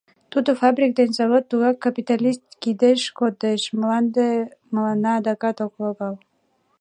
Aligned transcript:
Тудо 0.31 0.49
фабрик 0.61 0.91
ден 0.99 1.09
завод 1.17 1.43
тугак 1.49 1.77
капиталист 1.85 2.45
кидеш 2.63 3.01
кодеш, 3.19 3.61
мланде 3.79 4.29
мыланна 4.73 5.11
адакат 5.19 5.57
ок 5.65 5.73
логал. 5.81 6.15